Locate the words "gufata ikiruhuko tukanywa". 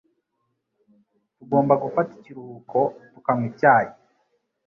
1.83-3.45